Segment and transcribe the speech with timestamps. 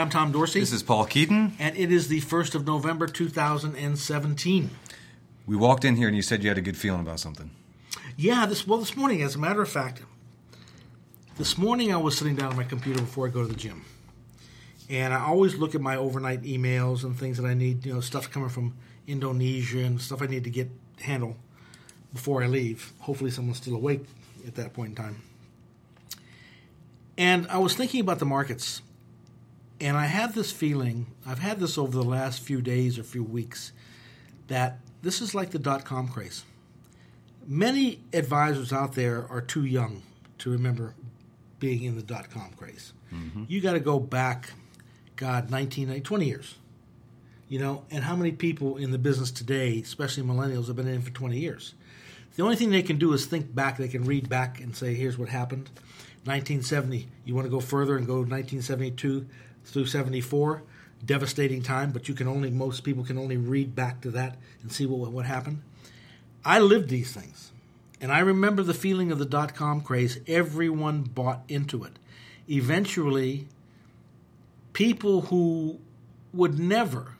[0.00, 0.60] I'm Tom Dorsey.
[0.60, 1.56] This is Paul Keeton.
[1.58, 4.70] and it is the 1st of November, 2017.
[5.46, 7.50] We walked in here and you said you had a good feeling about something.
[8.16, 10.00] Yeah, this well, this morning, as a matter of fact,
[11.36, 13.84] this morning I was sitting down on my computer before I go to the gym.
[14.88, 18.00] And I always look at my overnight emails and things that I need, you know,
[18.00, 18.74] stuff coming from
[19.06, 20.70] Indonesia and stuff I need to get
[21.02, 21.36] handle
[22.14, 22.94] before I leave.
[23.00, 24.06] Hopefully, someone's still awake
[24.46, 25.22] at that point in time.
[27.18, 28.80] And I was thinking about the markets,
[29.80, 33.24] and I have this feeling, I've had this over the last few days or few
[33.24, 33.72] weeks,
[34.48, 36.44] that this is like the dot com craze.
[37.46, 40.02] Many advisors out there are too young
[40.38, 40.94] to remember
[41.58, 42.92] being in the dot com craze.
[43.12, 43.44] Mm-hmm.
[43.48, 44.52] You got to go back,
[45.16, 46.56] God, 19, uh, 20 years.
[47.48, 51.02] You know, and how many people in the business today, especially millennials, have been in
[51.02, 51.74] for 20 years?
[52.36, 53.76] The only thing they can do is think back.
[53.76, 55.68] They can read back and say, here's what happened.
[56.24, 59.26] 1970, you want to go further and go 1972
[59.64, 60.62] through 74,
[61.04, 64.72] devastating time, but you can only, most people can only read back to that and
[64.72, 65.62] see what, what happened.
[66.44, 67.52] I lived these things.
[68.00, 70.20] And I remember the feeling of the dot com craze.
[70.26, 71.98] Everyone bought into it.
[72.48, 73.46] Eventually,
[74.72, 75.78] people who
[76.32, 77.16] would never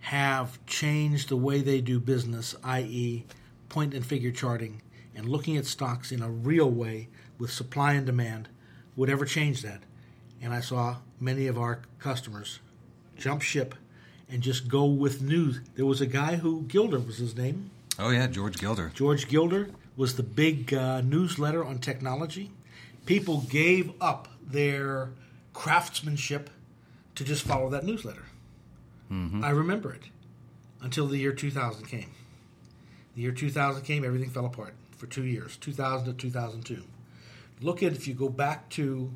[0.00, 3.24] have changed the way they do business, i.e.,
[3.68, 4.82] point and figure charting
[5.14, 8.48] and looking at stocks in a real way with supply and demand,
[8.96, 9.82] would ever change that.
[10.42, 12.60] And I saw many of our customers
[13.16, 13.74] jump ship
[14.28, 15.60] and just go with news.
[15.74, 18.90] There was a guy who, Gilder was his name, Oh, yeah, George Gilder.
[18.94, 22.50] George Gilder was the big uh, newsletter on technology.
[23.04, 25.10] People gave up their
[25.52, 26.48] craftsmanship
[27.14, 28.24] to just follow that newsletter.
[29.42, 30.04] I remember it
[30.80, 32.10] until the year 2000 came.
[33.16, 36.84] The year 2000 came, everything fell apart for two years, 2000 to 2002.
[37.60, 39.10] Look at if you go back to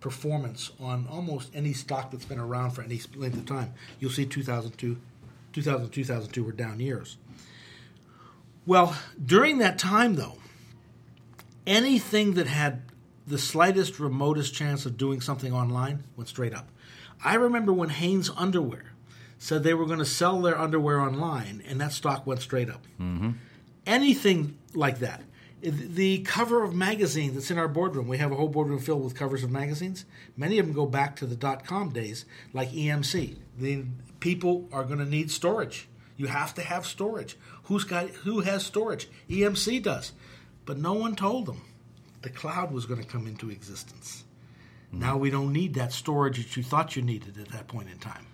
[0.00, 4.26] performance on almost any stock that's been around for any length of time, you'll see
[4.26, 4.96] 2002,
[5.52, 7.16] 2000, 2002 were down years.
[8.66, 10.36] Well, during that time, though,
[11.66, 12.82] anything that had
[13.26, 16.68] the slightest, remotest chance of doing something online went straight up.
[17.24, 18.92] I remember when Hanes Underwear
[19.38, 22.84] said they were going to sell their underwear online, and that stock went straight up.
[23.00, 23.30] Mm-hmm.
[23.86, 25.22] Anything like that.
[25.62, 29.14] The cover of magazine that's in our boardroom, we have a whole boardroom filled with
[29.14, 30.06] covers of magazines.
[30.36, 33.36] Many of them go back to the dot com days, like EMC.
[33.58, 33.84] The
[34.20, 35.88] people are going to need storage.
[36.16, 37.36] You have to have storage.
[37.64, 39.08] Who's got who has storage?
[39.28, 40.12] EMC does.
[40.64, 41.62] But no one told them
[42.22, 44.24] the cloud was going to come into existence.
[44.88, 45.00] Mm-hmm.
[45.00, 47.98] Now we don't need that storage that you thought you needed at that point in
[47.98, 48.26] time.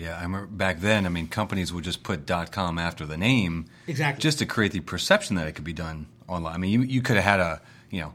[0.00, 3.66] Yeah, I remember back then, I mean, companies would just put .com after the name.
[3.86, 4.22] Exactly.
[4.22, 6.54] Just to create the perception that it could be done online.
[6.54, 8.14] I mean, you, you could have had a, you know,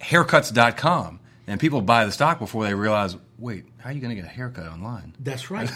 [0.00, 4.22] haircuts.com, and people buy the stock before they realize, wait, how are you going to
[4.22, 5.14] get a haircut online?
[5.18, 5.70] That's right.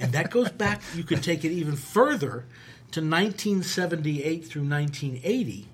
[0.00, 2.46] and that goes back, you could take it even further
[2.90, 5.68] to 1978 through 1980.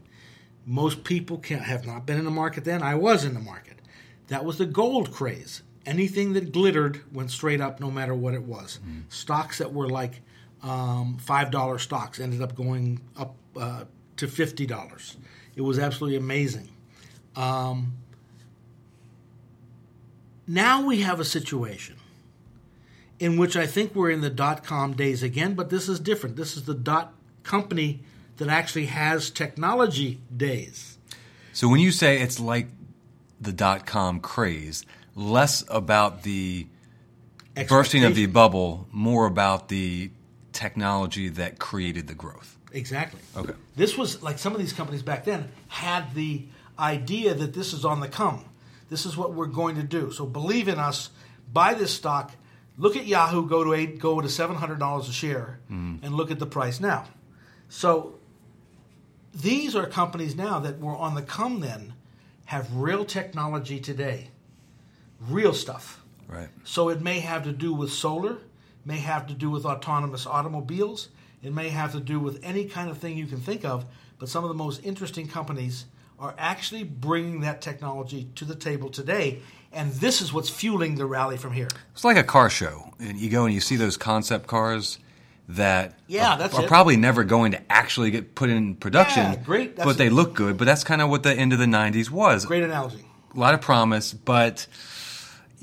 [0.67, 2.83] Most people can't have not been in the market then.
[2.83, 3.79] I was in the market.
[4.29, 5.63] That was the gold craze.
[5.87, 8.79] Anything that glittered went straight up no matter what it was.
[9.09, 10.23] Stocks that were like
[10.63, 13.85] um, $5 stocks ended up going up uh,
[14.17, 15.17] to $50.
[15.57, 16.69] It was absolutely amazing.
[17.37, 17.95] Um,
[20.47, 21.97] now we have a situation
[23.19, 26.37] in which I think we're in the dot com days again, but this is different.
[26.37, 28.01] This is the dot company
[28.37, 30.99] that actually has technology days.
[31.53, 32.69] So when you say it's like
[33.41, 34.85] the dot com craze,
[35.15, 36.67] less about the
[37.69, 40.11] bursting of the bubble, more about the
[40.53, 42.59] technology that created the growth.
[42.73, 43.21] Exactly.
[43.37, 43.53] Okay.
[43.77, 46.47] This was like some of these companies back then had the
[46.79, 48.45] idea that this is on the come.
[48.91, 50.11] This is what we're going to do.
[50.11, 51.11] So believe in us.
[51.53, 52.33] Buy this stock.
[52.77, 53.49] Look at Yahoo.
[53.49, 54.01] Go to eight.
[54.01, 56.03] Go to seven hundred dollars a share, mm.
[56.03, 57.07] and look at the price now.
[57.69, 58.15] So
[59.33, 61.61] these are companies now that were on the come.
[61.61, 61.95] Then
[62.47, 64.31] have real technology today,
[65.29, 66.03] real stuff.
[66.29, 66.49] Right.
[66.65, 68.39] So it may have to do with solar,
[68.85, 71.09] may have to do with autonomous automobiles,
[71.43, 73.85] it may have to do with any kind of thing you can think of,
[74.19, 75.85] but some of the most interesting companies
[76.19, 79.41] are actually bringing that technology to the table today,
[79.73, 81.69] and this is what's fueling the rally from here.
[81.93, 84.99] It's like a car show, and you go and you see those concept cars
[85.49, 89.25] that Yeah, are, that's are probably never going to actually get put in production.
[89.25, 89.77] Yeah, great.
[89.77, 90.57] That's but they look good.
[90.57, 92.47] But that's kind of what the end of the '90s was.
[92.47, 93.05] Great analogy.
[93.35, 94.67] A lot of promise, but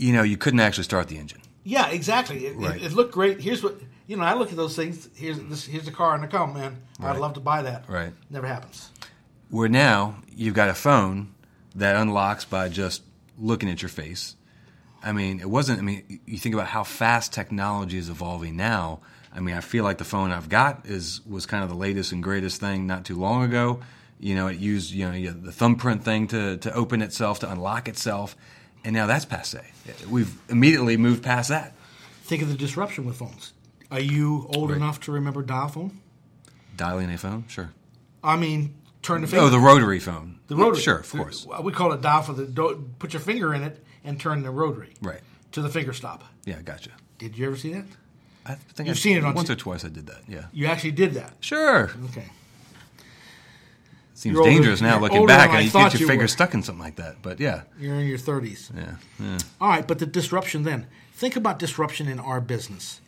[0.01, 1.41] you know you couldn't actually start the engine.
[1.63, 2.45] Yeah, exactly.
[2.47, 2.81] It, it- Right.
[2.81, 3.39] it, looked great.
[3.39, 3.75] Here's what
[4.07, 4.23] you know.
[4.23, 5.09] I look at those things.
[5.15, 5.65] Here's this.
[5.65, 6.81] Here's the car in the come, man.
[6.99, 7.87] I'd love to buy that.
[7.87, 8.13] Right.
[8.29, 8.89] Never happens.
[9.49, 11.33] Where now you've got a phone
[11.75, 13.03] that unlocks by just
[13.37, 14.35] looking at your face.
[15.03, 15.79] I mean, it wasn't.
[15.79, 18.99] I mean, you think about how fast technology is evolving now.
[19.33, 22.11] I mean, I feel like the phone I've got is was kind of the latest
[22.11, 23.79] and greatest thing not too long ago.
[24.19, 27.87] You know, it used you know the thumbprint thing to to open itself to unlock
[27.87, 28.35] itself,
[28.83, 29.61] and now that's passe.
[30.09, 31.73] We've immediately moved past that.
[32.23, 33.53] Think of the disruption with phones.
[33.91, 34.77] Are you old Right.
[34.77, 35.99] enough to remember dial phone?
[36.77, 37.71] Dialing a phone, sure.
[38.23, 39.45] I mean, turn the oh, finger.
[39.45, 40.39] Oh, the rotary phone.
[40.47, 40.81] The rotary.
[40.81, 41.45] Sure, of course.
[41.61, 42.45] We call it dial for the.
[42.45, 45.19] do- Put your finger in it and turn the rotary Right.
[45.51, 46.23] to the finger stop.
[46.45, 46.91] Yeah, gotcha.
[47.17, 47.85] Did you ever see that?
[48.45, 49.85] I think You've I, seen it on once t- or twice.
[49.85, 50.21] I did that.
[50.27, 50.45] Yeah.
[50.53, 51.33] You actually did that.
[51.41, 51.91] Sure.
[52.05, 52.25] Okay.
[54.21, 55.49] Seems older- dangerous now looking back.
[55.49, 56.27] I and you get your you finger were.
[56.27, 57.23] stuck in something like that.
[57.23, 58.69] But yeah, You're in your 30s.
[58.75, 59.37] yeah, yeah.
[59.59, 60.85] All right, but the disruption then.
[61.13, 63.01] Think about disruption in our business.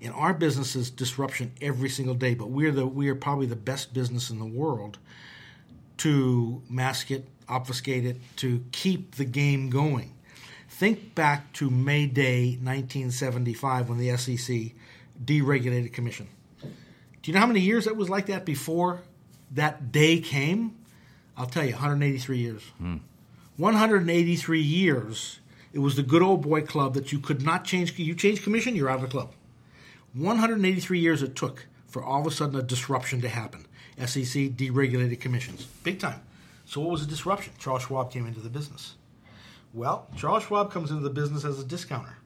[0.00, 3.56] In our business is disruption every single day, but we're the we are probably the
[3.56, 4.98] best business in the world
[5.98, 10.14] to mask it, obfuscate it, to keep the game going.
[10.68, 14.72] Think back to May Day 1975 when the SEC
[15.22, 16.28] deregulated commission.
[16.62, 16.70] Do
[17.24, 19.02] you know how many years that was like that before
[19.52, 20.76] that day came?
[21.36, 22.62] I'll tell you, 183 years.
[22.78, 22.96] Hmm.
[23.56, 25.40] 183 years.
[25.72, 27.98] It was the good old boy club that you could not change.
[27.98, 29.32] You change commission, you're out of the club.
[30.14, 33.66] 183 years it took for all of a sudden a disruption to happen.
[33.98, 36.20] SEC deregulated commissions, big time.
[36.64, 37.52] So what was the disruption?
[37.58, 38.94] Charles Schwab came into the business.
[39.72, 42.16] Well, Charles Schwab comes into the business as a discounter.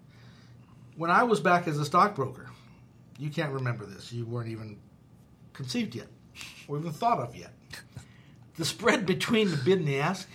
[0.96, 2.48] When I was back as a stockbroker,
[3.18, 4.12] you can't remember this.
[4.12, 4.78] You weren't even
[5.52, 6.06] conceived yet,
[6.68, 7.52] or even thought of yet.
[8.56, 10.28] The spread between the bid and the ask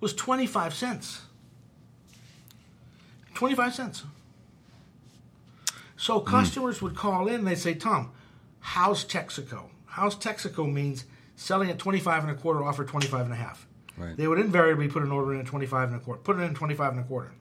[0.00, 1.22] was 25 cents.
[3.34, 4.04] 25 cents.
[5.96, 6.26] So hmm.
[6.26, 8.12] customers would call in and they'd say, Tom,
[8.60, 9.64] how's Texaco?
[9.86, 11.04] How's Texaco means
[11.36, 13.66] selling at 25 and a quarter, offer 25 and a half.
[13.96, 14.16] Right.
[14.16, 16.54] They would invariably put an order in at 25 and a quarter, put it in
[16.54, 17.32] 25 and a quarter.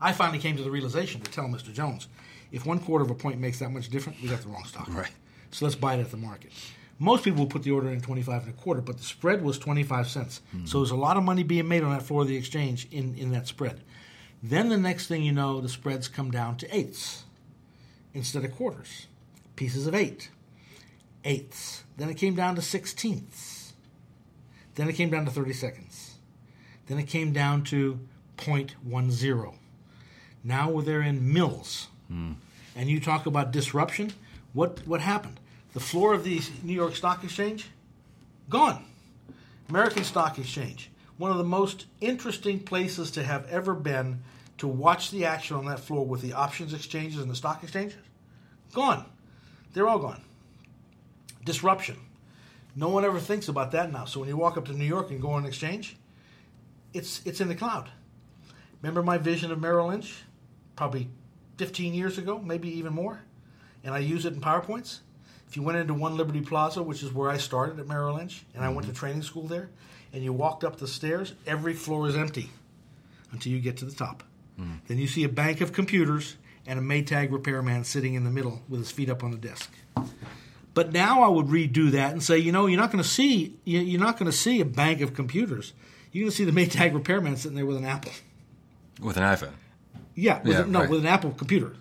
[0.00, 1.72] I finally came to the realization to tell Mr.
[1.72, 2.08] Jones,
[2.52, 4.88] if one quarter of a point makes that much difference, we got the wrong stock.
[4.88, 5.10] Right.
[5.50, 6.52] So let's buy it at the market.
[6.98, 9.58] Most people will put the order in 25 and a quarter, but the spread was
[9.58, 10.40] 25 cents.
[10.64, 13.14] So there's a lot of money being made on that floor of the exchange in,
[13.16, 13.80] in that spread.
[14.42, 17.24] Then the next thing you know, the spreads come down to eighths
[18.14, 19.06] instead of quarters,
[19.54, 20.30] pieces of eight,
[21.24, 21.84] eighths.
[21.96, 23.58] Then it came down to sixteenths.
[24.78, 26.14] Then it came down to 30 seconds.
[26.86, 27.98] Then it came down to
[28.36, 29.54] 0.10.
[30.44, 31.88] Now we're there in mils.
[32.06, 32.34] Hmm.
[32.76, 34.12] And you talk about disruption.
[34.58, 35.38] What what happened?
[35.72, 37.68] The floor of the New York Stock Exchange
[38.48, 38.84] gone.
[39.68, 44.24] American Stock Exchange, one of the most interesting places to have ever been
[44.56, 48.00] to watch the action on that floor with the options exchanges and the stock exchanges.
[48.72, 49.04] Gone.
[49.74, 50.24] They're all gone.
[51.44, 51.96] Disruption.
[52.74, 54.06] No one ever thinks about that now.
[54.06, 55.96] So when you walk up to New York and go on an exchange,
[56.92, 57.90] it's it's in the cloud.
[58.82, 60.16] Remember my vision of Merrill Lynch?
[60.74, 61.08] Probably
[61.58, 63.20] 15 years ago, maybe even more.
[63.84, 65.00] And I use it in PowerPoints.
[65.48, 68.44] If you went into One Liberty Plaza, which is where I started at Merrill Lynch,
[68.54, 68.98] and I went to mm-hmm.
[68.98, 69.70] training school there,
[70.12, 72.50] and you walked up the stairs, every floor is empty
[73.32, 74.22] until you get to the top.
[74.60, 74.80] Mm.
[74.86, 78.60] Then you see a bank of computers and a Maytag repairman sitting in the middle
[78.68, 79.70] with his feet up on the desk.
[80.74, 83.56] But now I would redo that and say, you know, you're not going to see
[83.64, 85.72] you- you're not going to see a bank of computers.
[86.12, 88.12] You're going to see the Maytag repairman sitting there with an Apple.
[89.00, 89.54] With an iPhone.
[90.14, 90.90] Yeah, with Yeah, a, no, right.
[90.90, 91.76] with an Apple computer.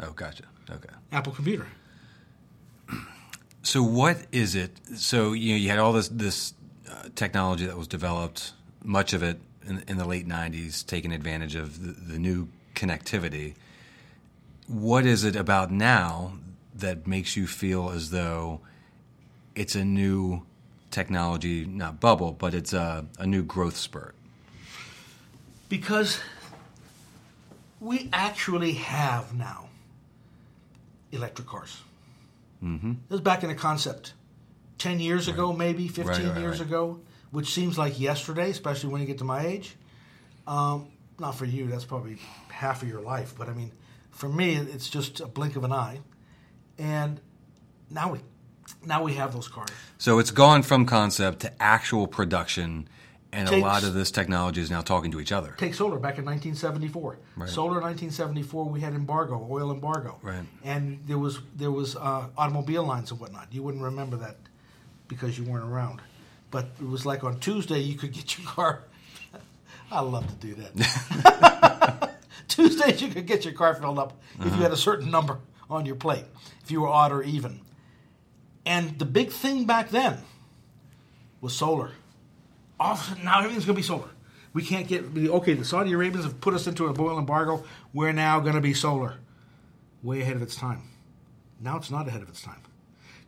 [0.00, 0.44] Oh, gotcha.
[0.70, 0.88] Okay.
[1.12, 1.66] Apple computer.
[3.62, 4.72] So what is it?
[4.96, 6.54] So you know, you had all this this
[6.90, 11.54] uh, technology that was developed, much of it in, in the late '90s, taking advantage
[11.54, 13.54] of the, the new connectivity.
[14.66, 16.34] What is it about now
[16.74, 18.60] that makes you feel as though
[19.54, 20.42] it's a new
[20.90, 24.14] technology, not bubble, but it's a, a new growth spurt?
[25.68, 26.20] Because
[27.80, 29.69] we actually have now
[31.12, 31.80] electric cars.
[32.62, 32.92] Mm-hmm.
[33.08, 34.12] This is back in the concept
[34.78, 36.68] 10 years ago, maybe 15 Right, right, years right.
[36.68, 37.00] ago,
[37.30, 39.76] which seems like yesterday, especially when you get to my age.
[40.46, 40.88] Um,
[41.18, 42.16] not for you, that's probably
[42.48, 43.72] half of your life, but I mean,
[44.10, 46.00] for me, it's just a blink of an eye.
[46.78, 47.20] And
[47.90, 48.20] now we,
[48.84, 49.70] now we have those cars.
[49.98, 52.88] So it's gone from concept to actual production,
[53.32, 55.54] and a lot of this technology is now talking to each other.
[55.56, 57.18] Take solar back in 1974.
[57.36, 57.48] Right.
[57.48, 60.44] Solar 1974, we had embargo, oil embargo, Right.
[60.64, 63.48] And there was there was uh, automobile lines and whatnot.
[63.52, 64.36] You wouldn't remember that
[65.08, 66.00] because you weren't around.
[66.50, 68.84] But it was like on Tuesday you could get your car.
[69.92, 72.18] I love to do that.
[72.48, 75.86] Tuesdays you could get your car filled up if you had a certain number on
[75.86, 76.24] your plate,
[76.62, 77.60] if you were odd or even.
[78.66, 80.18] And the big thing back then
[81.40, 81.92] was solar.
[82.80, 84.08] All of a sudden now everything's going to be solar.
[84.52, 85.54] We can't get okay.
[85.54, 87.62] The Saudi Arabians have put us into a oil embargo.
[87.92, 89.16] We're now going to be solar,
[90.02, 90.82] way ahead of its time.
[91.60, 92.62] Now it's not ahead of its time.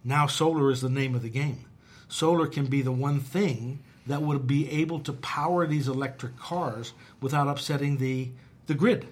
[0.03, 1.67] Now solar is the name of the game.
[2.09, 6.93] Solar can be the one thing that would be able to power these electric cars
[7.21, 8.31] without upsetting the
[8.67, 9.07] the grid.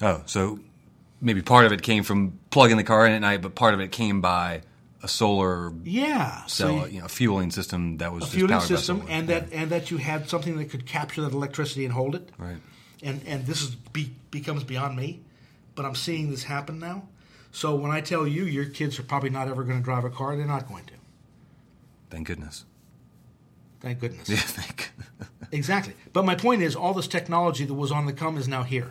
[0.00, 0.58] Oh, so
[1.20, 3.80] maybe part of it came from plugging the car in at night, but part of
[3.80, 4.62] it came by
[5.02, 9.00] a solar Yeah, so cell, you know, fueling system that was a just fueling system,
[9.00, 9.10] solar.
[9.10, 12.30] and that and that you had something that could capture that electricity and hold it.
[12.38, 12.58] right.
[13.02, 15.20] and and this is be, becomes beyond me,
[15.74, 17.08] but I'm seeing this happen now.
[17.50, 20.10] So when I tell you your kids are probably not ever going to drive a
[20.10, 20.94] car, they're not going to.
[22.10, 22.64] Thank goodness.
[23.80, 24.28] Thank goodness.
[24.28, 24.92] Yeah, thank.
[25.50, 25.94] Exactly.
[26.12, 28.90] But my point is, all this technology that was on the come is now here.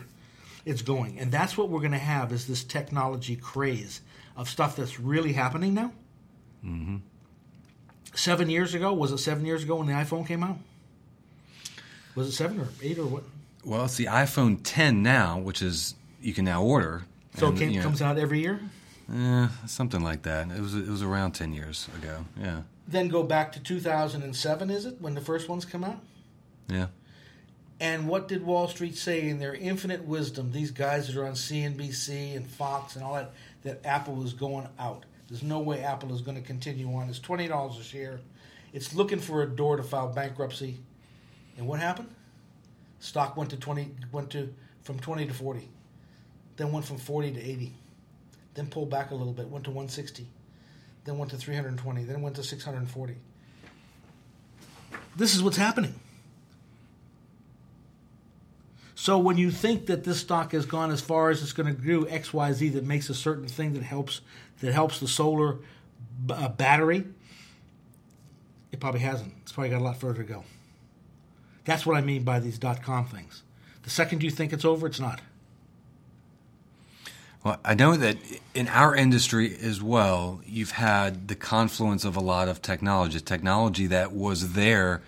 [0.64, 4.00] It's going, and that's what we're going to have is this technology craze
[4.36, 5.92] of stuff that's really happening now.
[6.64, 6.96] Mm-hmm.
[8.14, 10.58] Seven years ago, was it seven years ago when the iPhone came out?
[12.14, 13.24] Was it seven or eight or what?
[13.64, 17.04] well, it's the iPhone 10 now, which is you can now order.
[17.38, 18.60] So And, it came, you know, comes out every year.
[19.12, 20.50] eh, something like that.
[20.50, 22.24] It was it was around 10 years ago.
[22.38, 26.00] Yeah, Then go back to 2007, is it when the first ones come out?
[26.68, 26.86] yeah.
[27.80, 30.52] And what did Wall Street say in their infinite wisdom?
[30.52, 33.32] These guys that are on CNBC and Fox and all that,
[33.64, 35.04] that Apple was going out.
[35.32, 37.08] There's no way Apple is going to continue on.
[37.08, 38.20] It's twenty dollars a share.
[38.74, 40.78] It's looking for a door to file bankruptcy.
[41.56, 42.14] And what happened?
[43.00, 45.70] Stock went to twenty, went to from twenty to forty,
[46.56, 47.72] then went from forty to eighty,
[48.52, 50.26] then pulled back a little bit, went to one sixty,
[51.06, 53.16] then went to three hundred and twenty, then went to six hundred and forty.
[55.16, 55.94] This is what's happening.
[58.94, 61.80] So when you think that this stock has gone as far as it's going to
[61.80, 64.20] do X Y Z that makes a certain thing that helps
[64.60, 65.54] that helps the solar
[66.26, 67.04] b- uh, battery,
[68.70, 69.32] it probably hasn't.
[69.42, 70.44] It's probably got a lot further to go.
[71.64, 73.42] That's what I mean by these dot com things.
[73.82, 75.20] The second you think it's over, it's not.
[77.44, 78.18] Well, I know that
[78.54, 83.88] in our industry as well, you've had the confluence of a lot of technology, technology
[83.88, 85.02] that was there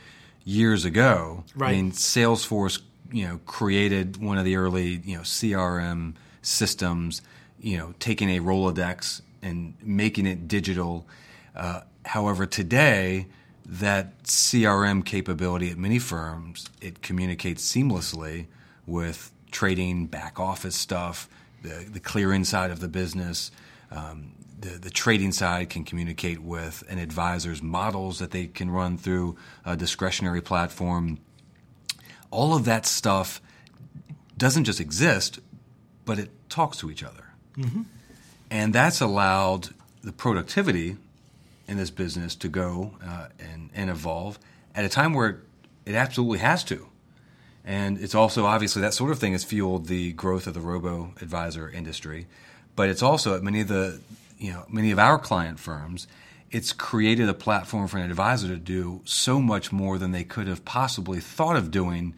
[0.44, 1.44] years ago.
[1.54, 1.68] Right.
[1.68, 2.80] I mean, Salesforce,
[3.12, 7.22] you know, created one of the early, you know, CRM systems,
[7.60, 11.06] you know, taking a Rolodex and making it digital.
[11.54, 13.26] Uh, however, today,
[13.66, 18.46] that CRM capability at many firms, it communicates seamlessly
[18.86, 21.28] with trading, back office stuff,
[21.62, 23.50] the, the clearing side of the business.
[23.90, 28.98] Um, the, the trading side can communicate with an advisor's models that they can run
[28.98, 31.18] through a discretionary platform.
[32.30, 33.40] All of that stuff
[34.36, 35.40] doesn't just exist,
[36.04, 37.24] but it talks to each other.
[38.50, 39.70] And that's allowed
[40.02, 40.96] the productivity
[41.66, 44.38] in this business to go uh, and, and evolve
[44.74, 45.40] at a time where
[45.86, 46.86] it absolutely has to.
[47.64, 51.14] And it's also obviously that sort of thing has fueled the growth of the robo
[51.22, 52.26] advisor industry,
[52.76, 54.00] but it's also at many of the
[54.38, 56.06] you know many of our client firms,
[56.54, 60.46] it's created a platform for an advisor to do so much more than they could
[60.46, 62.14] have possibly thought of doing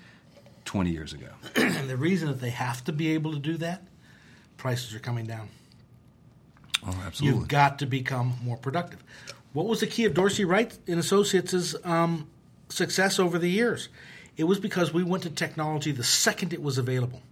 [0.67, 1.29] 20 years ago.
[1.57, 3.83] And the reason that they have to be able to do that,
[4.59, 5.49] prices are coming down.
[6.87, 7.39] Oh, absolutely.
[7.39, 9.03] You've got to become more productive.
[9.55, 12.29] What was the key of Dorsey Wright and Associates' um,
[12.69, 13.89] success over the years?
[14.37, 17.23] It was because we went to technology the second it was available.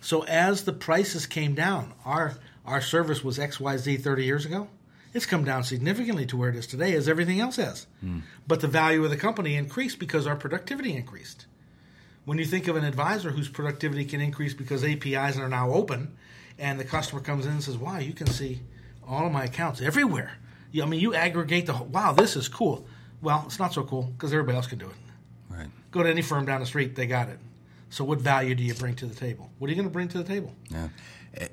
[0.00, 4.68] So as the prices came down, our our service was XYZ 30 years ago.
[5.12, 7.86] It's come down significantly to where it is today, as everything else has.
[8.00, 8.20] Hmm.
[8.46, 11.46] But the value of the company increased because our productivity increased.
[12.24, 16.16] When you think of an advisor whose productivity can increase because APIs are now open,
[16.58, 18.60] and the customer comes in and says, "Wow, you can see
[19.06, 20.32] all of my accounts everywhere."
[20.80, 21.88] I mean, you aggregate the whole.
[21.88, 22.86] Wow, this is cool.
[23.22, 24.96] Well, it's not so cool because everybody else can do it.
[25.48, 25.68] right.
[25.90, 27.38] Go to any firm down the street, they got it.
[27.90, 29.50] So, what value do you bring to the table?
[29.58, 30.54] What are you going to bring to the table?
[30.70, 30.88] Yeah.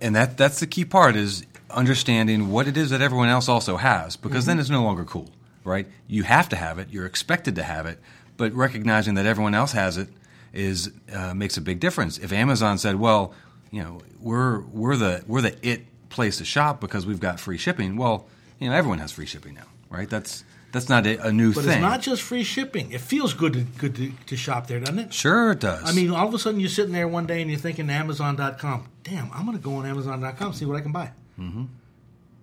[0.02, 3.78] And that that's the key part is understanding what it is that everyone else also
[3.78, 5.30] has because then it's no longer cool,
[5.64, 5.88] right?
[6.08, 8.00] You have to have it, you're expected to have it,
[8.38, 10.10] but recognizing that everyone else has it
[10.54, 12.18] is uh, makes a big difference.
[12.18, 13.34] If Amazon said, "Well,
[13.72, 17.58] you know, we're we're the we're the it place to shop because we've got free
[17.58, 18.28] shipping," well,
[18.60, 20.10] you know, everyone has free shipping now, right?
[20.10, 21.66] That's that's not a, a new But thing.
[21.66, 22.92] But it's not just free shipping.
[22.92, 25.14] It feels good to, good to, to shop there, doesn't it?
[25.14, 25.84] sure, it does.
[25.90, 28.90] I mean, all of a sudden you're sitting there one day and you're thinking Amazon.com.
[29.04, 31.12] Damn, I'm going to go on Amazon.com see what I can buy.
[31.40, 31.60] Mm-hmm.
[31.60, 31.70] I'm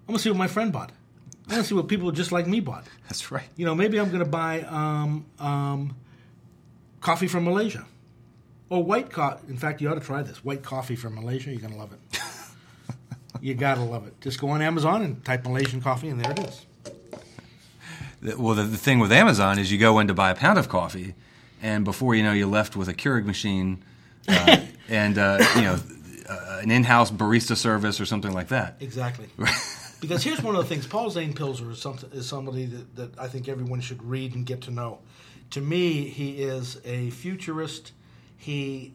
[0.06, 0.90] going to see what my friend bought.
[1.46, 2.86] I'm going to see what people just like me bought.
[3.08, 3.48] that's right.
[3.56, 5.96] You know, maybe I'm going to buy um, um,
[7.00, 7.84] coffee from Malaysia.
[8.70, 9.46] Or white coffee.
[9.48, 10.42] In fact, you ought to try this.
[10.42, 11.50] White coffee from Malaysia.
[11.50, 12.20] You're going to love it.
[13.42, 14.18] you got to love it.
[14.22, 16.66] Just go on Amazon and type Malaysian coffee, and there it is.
[18.24, 20.68] Well, the, the thing with Amazon is you go in to buy a pound of
[20.68, 21.14] coffee,
[21.60, 23.84] and before you know, you're left with a Keurig machine
[24.26, 24.56] uh,
[24.88, 25.78] and uh, you know
[26.28, 28.76] uh, an in-house barista service or something like that.
[28.80, 29.28] Exactly.
[30.00, 33.18] because here's one of the things: Paul Zane Pilzer is, something, is somebody that, that
[33.18, 35.00] I think everyone should read and get to know.
[35.50, 37.92] To me, he is a futurist.
[38.38, 38.94] He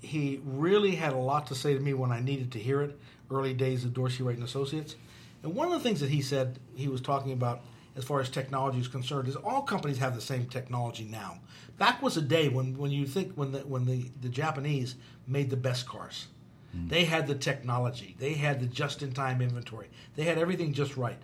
[0.00, 2.98] he really had a lot to say to me when I needed to hear it.
[3.30, 4.96] Early days of Dorsey Wright and Associates,
[5.42, 7.60] and one of the things that he said he was talking about
[8.00, 11.38] as far as technology is concerned is all companies have the same technology now.
[11.76, 14.94] Back was a day when, when you think when the when the, the Japanese
[15.26, 16.28] made the best cars.
[16.74, 16.88] Mm.
[16.88, 18.16] They had the technology.
[18.18, 19.88] They had the just in time inventory.
[20.16, 21.18] They had everything just right.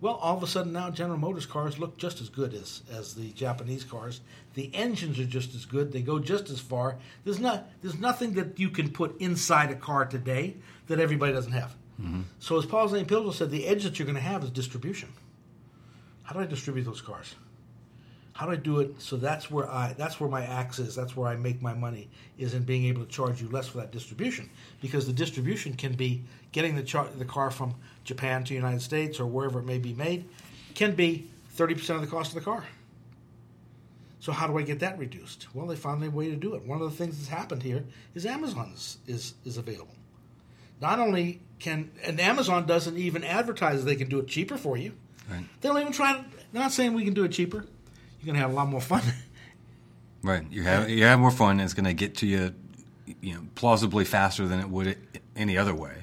[0.00, 3.14] Well, all of a sudden now General Motors cars look just as good as, as
[3.14, 4.20] the Japanese cars.
[4.54, 5.92] The engines are just as good.
[5.92, 6.96] They go just as far.
[7.24, 10.56] There's not there's nothing that you can put inside a car today
[10.88, 11.76] that everybody doesn't have.
[12.02, 12.22] Mm-hmm.
[12.40, 15.10] So as Paul Zane Pilzer said, the edge that you're going to have is distribution.
[16.30, 17.34] How do I distribute those cars?
[18.34, 21.16] How do I do it so that's where I that's where my axe is, that's
[21.16, 22.08] where I make my money
[22.38, 24.48] is in being able to charge you less for that distribution
[24.80, 26.22] because the distribution can be
[26.52, 29.78] getting the char- the car from Japan to the United States or wherever it may
[29.78, 30.24] be made
[30.76, 32.64] can be 30% of the cost of the car.
[34.20, 35.52] So how do I get that reduced?
[35.52, 36.64] Well, they found a way to do it.
[36.64, 37.84] One of the things that's happened here
[38.14, 39.96] is Amazon is, is, is available.
[40.80, 44.92] Not only can and Amazon doesn't even advertise they can do it cheaper for you.
[45.28, 45.44] Right.
[45.60, 46.24] They don't even try.
[46.52, 47.64] They're not saying we can do it cheaper.
[48.20, 49.02] You're gonna have a lot more fun.
[50.22, 50.44] right.
[50.50, 51.52] You have you have more fun.
[51.52, 52.54] And it's gonna get to you,
[53.20, 54.96] you know, plausibly faster than it would
[55.36, 55.94] any other way.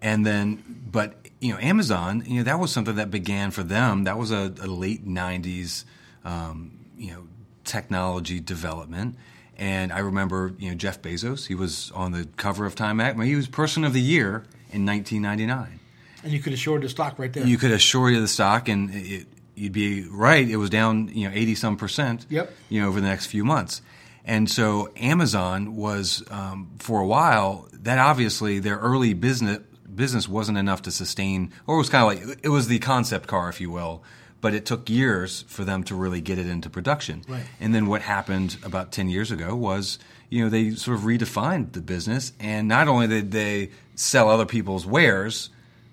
[0.00, 4.04] And then, but you know, Amazon, you know, that was something that began for them.
[4.04, 5.84] That was a, a late '90s,
[6.24, 7.26] um, you know,
[7.64, 9.16] technology development.
[9.56, 11.48] And I remember, you know, Jeff Bezos.
[11.48, 13.20] He was on the cover of Time Mag.
[13.20, 15.80] He was Person of the Year in 1999.
[16.22, 17.46] And you could assure the stock right there.
[17.46, 20.48] You could assure you the stock, and it, you'd be right.
[20.48, 22.26] It was down, you know, 80 some percent.
[22.28, 22.52] Yep.
[22.68, 23.82] You know, over the next few months.
[24.24, 27.68] And so Amazon was um, for a while.
[27.72, 29.60] That obviously their early business
[29.94, 33.26] business wasn't enough to sustain, or it was kind of like it was the concept
[33.26, 34.02] car, if you will,
[34.40, 37.24] but it took years for them to really get it into production.
[37.28, 37.42] Right.
[37.60, 39.98] And then what happened about 10 years ago was,
[40.30, 42.32] you know, they sort of redefined the business.
[42.38, 45.50] And not only did they sell other people's wares,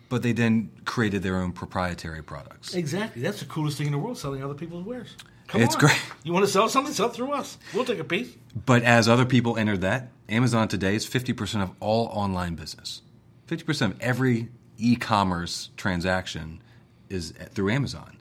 [0.09, 2.75] but they then created their own proprietary products.
[2.75, 3.21] Exactly.
[3.21, 5.15] That's the coolest thing in the world, selling other people's wares.
[5.47, 5.81] Come it's on.
[5.81, 6.01] great.
[6.23, 6.93] You want to sell something?
[6.93, 7.57] Sell through us.
[7.73, 8.35] We'll take a piece.
[8.65, 13.01] But as other people entered that, Amazon today is 50% of all online business.
[13.47, 16.61] 50% of every e commerce transaction
[17.09, 18.17] is through Amazon.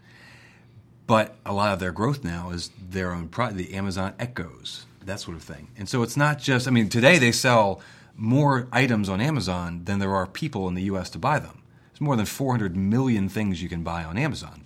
[1.07, 5.21] But a lot of their growth now is their own product, the Amazon Echoes, that
[5.21, 5.69] sort of thing.
[5.77, 7.81] And so it's not just, I mean, today they sell
[8.17, 11.63] more items on Amazon than there are people in the US to buy them.
[11.95, 14.65] There's more than 400 million things you can buy on Amazon.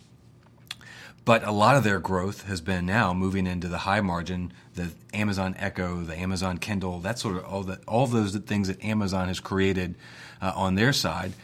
[1.27, 4.93] But a lot of their growth has been now moving into the high margin, the
[5.13, 9.29] Amazon Echo, the Amazon Kindle, that sort of all that all those things that Amazon
[9.29, 9.95] has created
[10.41, 11.35] uh, on their side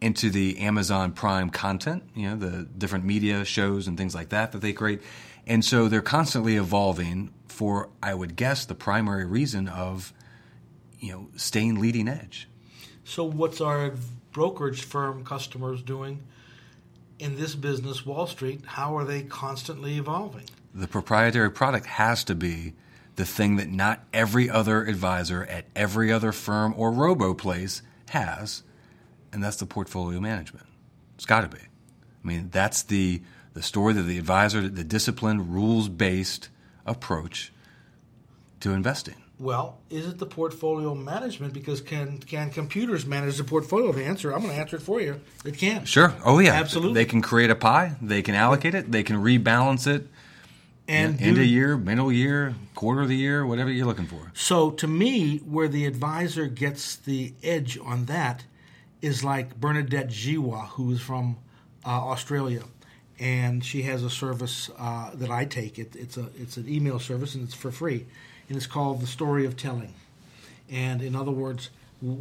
[0.00, 4.50] into the Amazon Prime content, you know, the different media shows and things like that
[4.50, 5.02] that they create.
[5.46, 10.12] And so they're constantly evolving for, I would guess, the primary reason of,
[10.98, 12.48] you know, staying leading edge.
[13.04, 13.94] So, what's our
[14.32, 16.22] brokerage firm customers doing
[17.18, 18.64] in this business, Wall Street?
[18.64, 20.44] How are they constantly evolving?
[20.74, 22.74] The proprietary product has to be
[23.16, 28.62] the thing that not every other advisor at every other firm or robo place has,
[29.32, 30.66] and that's the portfolio management.
[31.16, 31.62] It's got to be.
[31.62, 33.22] I mean, that's the
[33.54, 36.48] the story that the advisor, the disciplined, rules based
[36.86, 37.52] approach
[38.60, 39.16] to investing.
[39.40, 41.52] Well, is it the portfolio management?
[41.52, 43.92] Because can can computers manage the portfolio?
[43.92, 45.20] The answer, I'm going to answer it for you.
[45.44, 45.84] It can.
[45.84, 46.12] Sure.
[46.24, 46.54] Oh yeah.
[46.54, 46.94] Absolutely.
[46.94, 47.96] They can create a pie.
[48.02, 48.90] They can allocate it.
[48.90, 50.08] They can rebalance it.
[50.88, 54.32] And end of year, middle year, quarter of the year, whatever you're looking for.
[54.32, 58.44] So to me, where the advisor gets the edge on that
[59.02, 61.36] is like Bernadette Jiwa, who is from
[61.84, 62.62] uh, Australia,
[63.18, 65.78] and she has a service uh, that I take.
[65.78, 68.06] It, it's a it's an email service and it's for free,
[68.48, 69.94] and it's called the Story of Telling.
[70.70, 71.70] And in other words,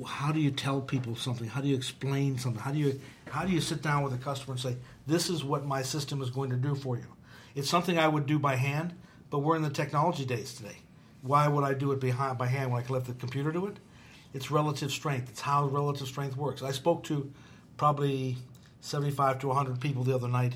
[0.05, 1.47] how do you tell people something?
[1.47, 2.61] How do you explain something?
[2.61, 5.43] How do you how do you sit down with a customer and say, "This is
[5.43, 7.07] what my system is going to do for you"?
[7.55, 8.93] It's something I would do by hand,
[9.29, 10.77] but we're in the technology days today.
[11.21, 13.65] Why would I do it behind, by hand when I can let the computer do
[13.65, 13.77] it?
[14.33, 15.29] It's relative strength.
[15.29, 16.61] It's how relative strength works.
[16.61, 17.31] I spoke to
[17.75, 18.37] probably
[18.81, 20.55] 75 to 100 people the other night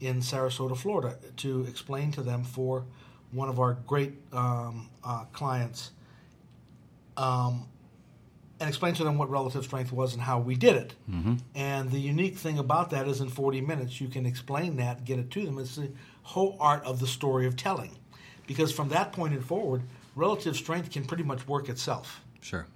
[0.00, 2.84] in Sarasota, Florida, to explain to them for
[3.34, 5.90] one of our great um, uh, clients
[7.16, 7.66] um,
[8.60, 10.94] and explain to them what relative strength was and how we did it.
[11.10, 11.34] Mm-hmm.
[11.54, 15.18] And the unique thing about that is in 40 minutes you can explain that, get
[15.18, 15.58] it to them.
[15.58, 15.90] It's the
[16.22, 17.96] whole art of the story of telling.
[18.46, 19.82] because from that point and forward,
[20.14, 22.20] relative strength can pretty much work itself.
[22.40, 22.66] Sure.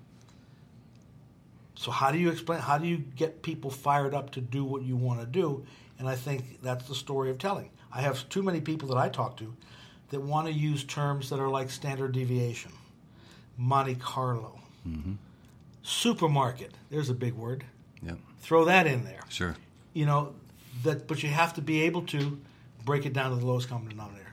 [1.74, 2.60] So how do you explain?
[2.60, 5.64] How do you get people fired up to do what you want to do?
[5.98, 7.70] And I think that's the story of telling.
[7.92, 9.54] I have too many people that I talk to
[10.10, 12.72] that want to use terms that are like standard deviation,
[13.56, 14.54] Monte Carlo,
[14.88, 15.14] Mm-hmm.
[15.82, 16.72] supermarket.
[16.90, 17.64] There's a big word.
[18.02, 18.18] Yep.
[18.40, 19.20] Throw that in there.
[19.28, 19.56] Sure.
[19.92, 20.34] You know
[20.84, 22.40] that, but you have to be able to
[22.84, 24.24] break it down to the lowest common denominator.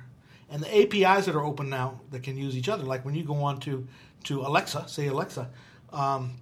[0.50, 3.24] And the APIs that are open now that can use each other, like when you
[3.24, 3.88] go on to
[4.26, 5.50] to Alexa, say Alexa,
[5.92, 6.34] um,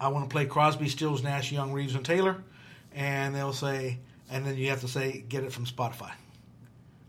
[0.00, 2.42] I want to play Crosby, Stills, Nash, Young, Reeves, and Taylor,
[2.94, 3.98] and they'll say,
[4.30, 6.12] and then you have to say, get it from Spotify.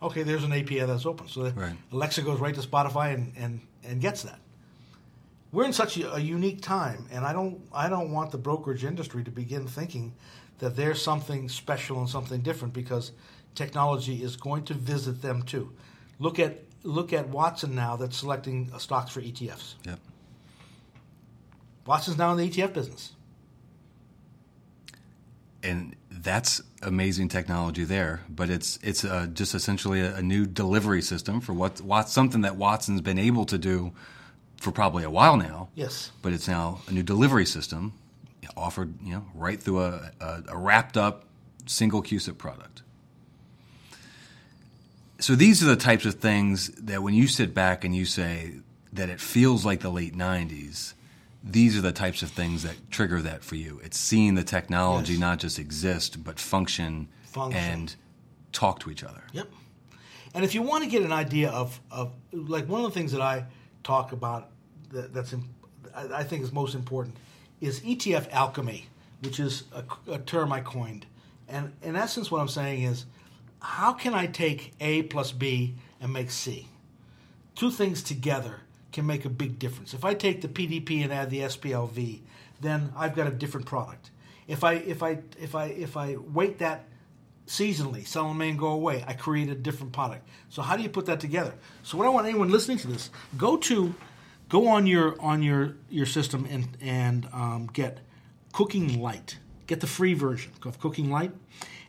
[0.06, 1.76] Okay, there's an API that's open, so Right.
[1.92, 4.40] Alexa goes right to Spotify and, and, and gets that.
[5.52, 8.84] We're in such a, a unique time, and I don't I don't want the brokerage
[8.84, 10.14] industry to begin thinking
[10.60, 13.14] that there's something special and something different because
[13.56, 15.72] technology is going to visit them too.
[16.20, 19.76] Look at look at Watson now that's selecting stocks for ETFs.
[19.86, 20.00] Yep.
[21.86, 23.14] Watson's now in the ETF business.
[25.66, 28.22] And that's amazing technology there.
[28.30, 32.42] But it's it's uh, just essentially a, a new delivery system for what, what something
[32.42, 33.94] that Watson's been able to do
[34.58, 35.70] for probably a while now.
[35.76, 36.12] Yes.
[36.22, 37.94] But it's now a new delivery system
[38.56, 41.26] offered, you know, right through a, a, a wrapped up
[41.66, 42.82] single CUSIP product.
[45.20, 48.56] So these are the types of things that when you sit back and you say
[48.94, 50.94] that it feels like the late '90s,
[51.48, 53.80] these are the types of things that trigger that for you.
[53.84, 55.22] It's seeing the technology Yes.
[55.22, 57.62] not just exist, but function, Function.
[57.62, 57.96] and
[58.52, 59.24] talk to each other.
[59.32, 59.48] Yep.
[60.34, 63.12] And if you want to get an idea of, of like one of the things
[63.12, 63.46] that I
[63.84, 64.50] talk about
[64.90, 65.36] that, that's
[65.96, 67.16] I think is most important
[67.62, 68.88] is ETF alchemy,
[69.22, 71.06] which is a, a term I coined.
[71.48, 73.06] And in essence, what I'm saying is,
[73.60, 76.68] how can I take A plus B and make C?
[77.56, 78.62] Two things together
[78.96, 79.94] can make a big difference.
[79.94, 82.22] If I take the PDP and add the SPLV,
[82.62, 84.10] then I've got a different product.
[84.48, 86.86] If I if I if I if I weight that
[87.46, 89.04] seasonally, sell them and go away.
[89.06, 90.28] I create a different product.
[90.50, 91.54] So how do you put that together?
[91.84, 93.94] So what I want anyone listening to this, go to,
[94.48, 98.00] go on your on your your system and and um, get
[98.54, 99.38] Cooking Light.
[99.68, 101.32] Get the free version of Cooking Light,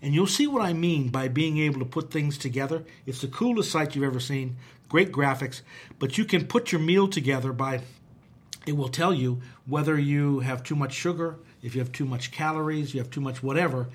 [0.03, 2.85] and you'll see what I mean by being able to put things together.
[3.05, 4.57] It's the coolest site you've ever seen.
[4.89, 5.63] Great graphics,
[5.99, 7.81] but you can put your meal together by
[8.67, 12.33] it will tell you whether you have too much sugar, if you have too much
[12.33, 13.89] calories, you have too much whatever.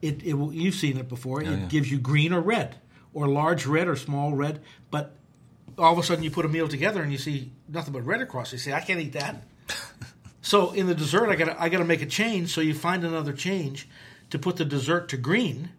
[0.00, 1.42] It, it will, you've seen it before.
[1.42, 1.66] it yeah.
[1.66, 2.76] gives you green or red,
[3.12, 4.62] or large red or small red.
[4.90, 5.14] But
[5.78, 8.20] all of a sudden, you put a meal together and you see nothing but red
[8.20, 8.52] across.
[8.52, 9.42] You say, "I can't eat that."
[10.42, 12.50] so in the dessert, I got I got to make a change.
[12.50, 13.88] So you find another change
[14.30, 15.70] to put the dessert to green,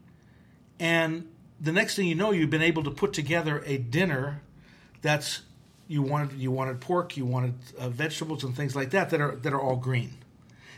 [0.79, 1.27] and
[1.59, 4.41] the next thing you know, you've been able to put together a dinner
[5.05, 5.43] that's
[5.87, 9.35] you wanted you wanted pork, you wanted uh, vegetables and things like that that are
[9.35, 10.17] that are all green.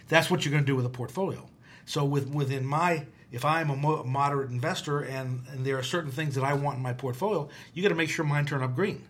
[0.09, 1.47] That's what you're going to do with a portfolio.
[1.85, 6.11] So with within my if I'm a mo- moderate investor and, and there are certain
[6.11, 8.75] things that I want in my portfolio, you got to make sure mine turn up
[8.75, 9.01] green.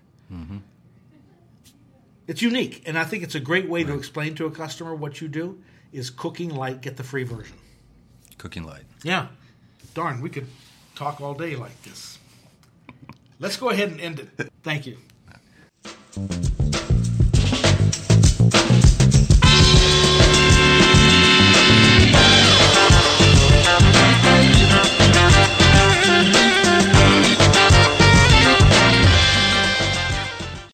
[2.27, 5.21] It's unique, and I think it's a great way to explain to a customer what
[5.21, 5.61] you do.
[5.93, 7.55] Is cooking light get the free version?
[8.37, 8.83] Cooking light.
[9.01, 9.27] Yeah,
[9.93, 10.47] darn, we could
[10.95, 12.19] talk all day like this.
[13.39, 14.51] Let's go ahead and end it.
[14.67, 14.97] Thank you.